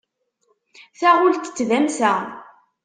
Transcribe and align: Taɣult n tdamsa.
Taɣult 0.99 1.43
n 1.51 1.53
tdamsa. 1.57 2.13